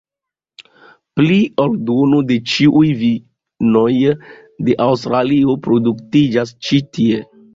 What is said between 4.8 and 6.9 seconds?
Aŭstralio produktiĝas ĉi